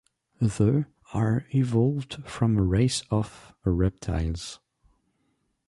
[0.41, 4.59] The are evolved from a race of a reptiles.